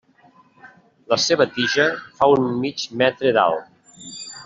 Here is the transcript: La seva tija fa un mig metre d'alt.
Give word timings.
La 1.13 1.19
seva 1.25 1.47
tija 1.59 1.85
fa 2.21 2.31
un 2.39 2.49
mig 2.65 2.87
metre 3.05 3.37
d'alt. 3.39 4.05